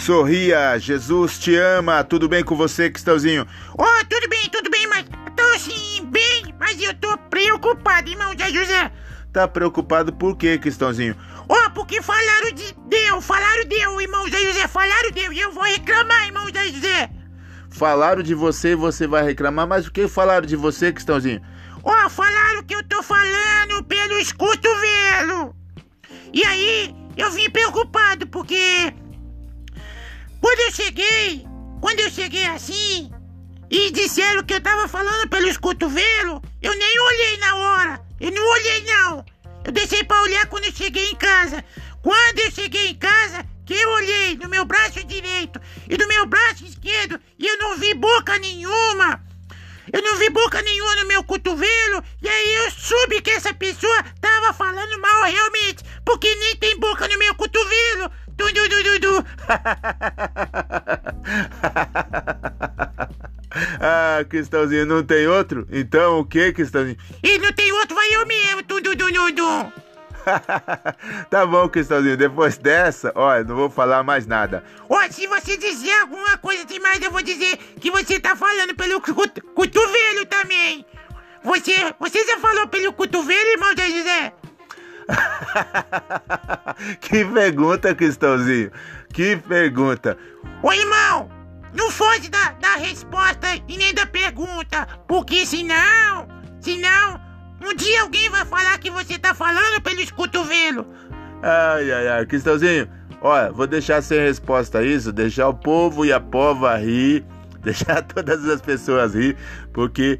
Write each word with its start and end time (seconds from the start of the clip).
Sorria, 0.00 0.78
Jesus 0.78 1.38
te 1.38 1.54
ama. 1.54 2.02
Tudo 2.02 2.26
bem 2.26 2.42
com 2.42 2.56
você, 2.56 2.88
Cristãozinho? 2.88 3.46
Oh, 3.76 4.04
tudo 4.08 4.28
bem, 4.30 4.48
tudo 4.50 4.70
bem, 4.70 4.86
mas 4.86 5.04
tô 5.36 5.42
assim, 5.54 6.06
bem, 6.06 6.54
mas 6.58 6.82
eu 6.82 6.94
tô 6.94 7.18
preocupado, 7.28 8.08
irmão 8.08 8.32
Zé 8.36 8.50
José. 8.50 8.90
Tá 9.30 9.46
preocupado 9.46 10.10
por 10.10 10.38
quê, 10.38 10.56
Cristãozinho? 10.56 11.14
Oh, 11.46 11.70
porque 11.74 12.00
falaram 12.00 12.50
de 12.52 12.74
Deus, 12.88 13.26
falaram 13.26 13.64
de 13.66 13.74
eu, 13.74 14.00
irmão 14.00 14.26
Zé 14.30 14.38
José, 14.38 14.66
falaram 14.66 15.10
de 15.10 15.20
eu, 15.20 15.32
e 15.34 15.40
eu 15.40 15.52
vou 15.52 15.64
reclamar, 15.64 16.26
irmão 16.26 16.46
Zé 16.46 16.68
José. 16.68 17.10
Falaram 17.68 18.22
de 18.22 18.34
você 18.34 18.70
e 18.70 18.76
você 18.76 19.06
vai 19.06 19.22
reclamar, 19.22 19.66
mas 19.66 19.86
o 19.86 19.92
que 19.92 20.08
falaram 20.08 20.46
de 20.46 20.56
você, 20.56 20.92
Cristãozinho? 20.92 21.42
Ó, 21.84 22.08
falaram 22.08 22.62
que 22.62 22.74
eu 22.74 22.82
tô 22.84 23.02
falando 23.02 23.84
pelos 23.84 24.32
cotovelos. 24.32 25.54
E 26.32 26.42
aí, 26.44 26.94
eu 27.16 27.30
vim 27.30 27.50
preocupado 27.50 28.26
porque 28.28 28.54
cheguei, 30.80 31.44
quando 31.80 32.00
eu 32.00 32.10
cheguei 32.10 32.46
assim 32.46 33.10
e 33.70 33.90
disseram 33.90 34.42
que 34.42 34.54
eu 34.54 34.60
tava 34.60 34.88
falando 34.88 35.28
pelos 35.28 35.58
cotovelos, 35.58 36.40
eu 36.62 36.74
nem 36.74 37.00
olhei 37.00 37.36
na 37.36 37.56
hora. 37.56 38.00
Eu 38.18 38.30
não 38.32 38.50
olhei 38.50 38.84
não. 38.84 39.24
Eu 39.64 39.72
deixei 39.72 40.02
pra 40.02 40.22
olhar 40.22 40.46
quando 40.46 40.64
eu 40.64 40.72
cheguei 40.72 41.10
em 41.10 41.14
casa. 41.14 41.62
Quando 42.02 42.38
eu 42.38 42.50
cheguei 42.50 42.88
em 42.88 42.94
casa, 42.94 43.46
que 43.66 43.74
eu 43.74 43.90
olhei 43.90 44.36
no 44.36 44.48
meu 44.48 44.64
braço 44.64 45.04
direito 45.04 45.60
e 45.88 45.96
no 45.96 46.08
meu 46.08 46.26
braço 46.26 46.64
esquerdo 46.64 47.20
e 47.38 47.46
eu 47.46 47.58
não 47.58 47.76
vi 47.76 47.94
boca 47.94 48.38
nenhuma. 48.38 49.22
Eu 49.92 50.02
não 50.02 50.16
vi 50.16 50.30
boca 50.30 50.62
nenhuma 50.62 50.96
no 50.96 51.06
meu 51.06 51.22
cotovelo 51.24 52.02
e 52.22 52.28
aí 52.28 52.54
eu 52.64 52.70
soube 52.70 53.20
que 53.20 53.30
essa 53.30 53.52
pessoa 53.52 54.04
tava 54.20 54.52
falando 54.54 54.98
mal 55.00 55.22
realmente, 55.24 55.84
porque 56.04 56.34
nem 56.34 56.56
tem 56.56 56.78
boca 56.78 57.06
ah, 63.80 64.24
Cristãozinho, 64.28 64.86
não 64.86 65.02
tem 65.02 65.26
outro? 65.26 65.66
Então 65.70 66.20
o 66.20 66.24
que, 66.24 66.52
Cristãozinho? 66.52 66.96
E 67.22 67.38
não 67.38 67.52
tem 67.52 67.72
outro, 67.72 67.94
vai 67.94 68.14
eu 68.14 68.26
mesmo. 68.26 68.62
Du, 68.62 68.80
du, 68.80 68.94
du. 68.94 69.10
tá 71.30 71.46
bom, 71.46 71.68
Cristãozinho. 71.68 72.16
Depois 72.16 72.58
dessa, 72.58 73.12
olha, 73.14 73.44
não 73.44 73.56
vou 73.56 73.70
falar 73.70 74.02
mais 74.02 74.26
nada. 74.26 74.62
Ó, 74.88 75.00
se 75.10 75.26
você 75.26 75.56
dizer 75.56 75.92
alguma 76.00 76.36
coisa 76.38 76.64
demais, 76.64 77.02
eu 77.02 77.10
vou 77.10 77.22
dizer 77.22 77.56
que 77.80 77.90
você 77.90 78.20
tá 78.20 78.36
falando 78.36 78.74
pelo 78.74 79.00
cut- 79.00 79.40
cotovelo 79.54 80.26
também. 80.26 80.84
Você, 81.42 81.94
você 81.98 82.24
já 82.26 82.38
falou 82.38 82.68
pelo 82.68 82.92
cotovelo, 82.92 83.50
irmão 83.50 83.74
Zé 83.74 83.88
José? 83.88 84.32
que 87.00 87.24
pergunta, 87.24 87.94
Cristãozinho. 87.94 88.70
Que 89.20 89.36
pergunta. 89.36 90.16
Ô, 90.62 90.72
irmão, 90.72 91.28
não 91.74 91.90
foge 91.90 92.30
da, 92.30 92.52
da 92.52 92.76
resposta 92.76 93.48
e 93.68 93.76
nem 93.76 93.92
da 93.92 94.06
pergunta, 94.06 94.88
porque 95.06 95.44
senão, 95.44 96.26
senão, 96.58 97.20
um 97.60 97.74
dia 97.74 98.00
alguém 98.00 98.30
vai 98.30 98.46
falar 98.46 98.78
que 98.78 98.90
você 98.90 99.18
tá 99.18 99.34
falando 99.34 99.78
pelos 99.82 100.10
cotovelos. 100.10 100.86
Ai, 101.42 101.92
ai, 101.92 102.08
ai. 102.08 102.24
Cristãozinho, 102.24 102.88
olha, 103.20 103.52
vou 103.52 103.66
deixar 103.66 104.00
sem 104.00 104.20
resposta 104.20 104.78
a 104.78 104.82
isso, 104.82 105.12
deixar 105.12 105.48
o 105.48 105.54
povo 105.54 106.06
e 106.06 106.14
a 106.14 106.18
pova 106.18 106.74
rir, 106.78 107.22
deixar 107.60 108.00
todas 108.00 108.48
as 108.48 108.62
pessoas 108.62 109.14
rir, 109.14 109.36
porque 109.74 110.18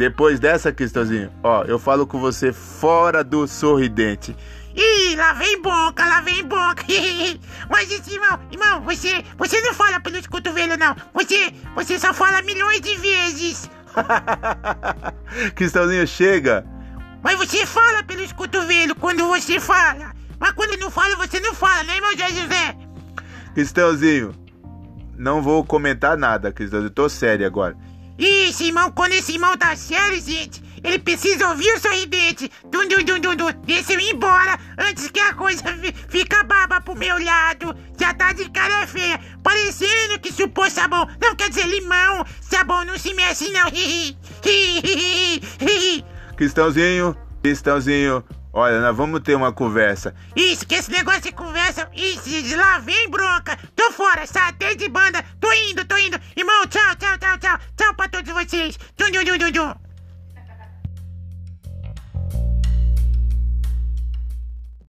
depois 0.00 0.40
dessa, 0.40 0.72
Cristãozinho, 0.72 1.30
ó, 1.42 1.62
eu 1.64 1.78
falo 1.78 2.06
com 2.06 2.18
você 2.18 2.54
fora 2.54 3.22
do 3.22 3.46
sorridente. 3.46 4.34
Ih, 4.74 5.14
lá 5.14 5.34
vem 5.34 5.60
boca, 5.60 6.06
lá 6.06 6.22
vem 6.22 6.42
boca. 6.42 6.82
Mas 7.68 7.92
esse 7.92 8.14
irmão, 8.14 8.40
irmão, 8.50 8.80
você, 8.80 9.22
você 9.36 9.60
não 9.60 9.74
fala 9.74 10.00
pelos 10.00 10.26
cotovelos, 10.26 10.78
não. 10.78 10.96
Você, 11.12 11.52
você 11.74 11.98
só 11.98 12.14
fala 12.14 12.40
milhões 12.40 12.80
de 12.80 12.96
vezes. 12.96 13.68
Cristãozinho, 15.54 16.06
chega. 16.06 16.64
Mas 17.22 17.36
você 17.36 17.66
fala 17.66 18.02
pelos 18.02 18.32
cotovelos 18.32 18.96
quando 18.98 19.28
você 19.28 19.60
fala. 19.60 20.14
Mas 20.38 20.52
quando 20.52 20.78
não 20.78 20.90
fala, 20.90 21.14
você 21.16 21.38
não 21.40 21.52
fala, 21.52 21.82
né, 21.82 21.96
irmão 21.96 22.12
José? 22.12 22.74
Cristãozinho, 23.52 24.34
não 25.18 25.42
vou 25.42 25.62
comentar 25.62 26.16
nada, 26.16 26.50
Cristãozinho. 26.50 26.90
Tô 26.90 27.06
sério 27.06 27.46
agora. 27.46 27.76
Ixi, 28.20 28.66
irmão, 28.66 28.90
quando 28.92 29.12
esse 29.14 29.32
irmão 29.32 29.56
tá 29.56 29.74
sério, 29.74 30.20
gente, 30.20 30.62
ele 30.84 30.98
precisa 30.98 31.48
ouvir 31.48 31.72
o 31.72 31.80
sorridente. 31.80 32.50
Dum, 32.70 32.86
dum, 32.86 33.02
dum, 33.02 33.18
dum, 33.18 33.34
dum. 33.34 33.50
Deixa 33.64 33.94
eu 33.94 34.00
ir 34.00 34.10
embora 34.12 34.58
antes 34.78 35.08
que 35.10 35.18
a 35.20 35.32
coisa 35.32 35.62
fi- 35.64 35.94
fica 36.08 36.44
baba 36.44 36.80
pro 36.82 36.94
meu 36.94 37.18
lado. 37.22 37.74
Já 37.98 38.12
tá 38.12 38.32
de 38.34 38.48
cara 38.50 38.86
feia, 38.86 39.18
parecendo 39.42 40.18
que 40.20 40.30
chupou 40.32 40.70
sabão. 40.70 41.08
Não 41.20 41.34
quer 41.34 41.48
dizer 41.48 41.66
limão. 41.66 42.24
Sabão 42.42 42.84
não 42.84 42.98
se 42.98 43.14
mexe, 43.14 43.48
não. 43.50 43.70
Cristãozinho, 46.36 47.16
Cristãozinho, 47.42 48.24
olha, 48.52 48.80
nós 48.80 48.96
vamos 48.96 49.20
ter 49.20 49.34
uma 49.34 49.52
conversa. 49.52 50.14
Isso, 50.36 50.66
que 50.66 50.74
esse 50.74 50.90
negócio 50.90 51.22
de 51.22 51.32
conversa. 51.32 51.88
Isso, 51.94 52.56
lá 52.56 52.78
vem 52.78 53.08
bronca. 53.10 53.58
Tô 53.76 53.92
fora, 53.92 54.26
satei 54.26 54.74
de 54.76 54.88
banda. 54.88 55.22
Tô 55.40 55.52
indo, 55.52 55.84
tô 55.84 55.96
indo. 55.98 56.18
Do 58.50 59.10
do 59.12 59.24
do 59.24 59.38
do 59.38 59.50
do. 59.52 59.89